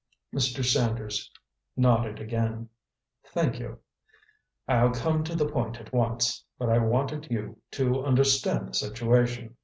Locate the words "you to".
7.29-8.03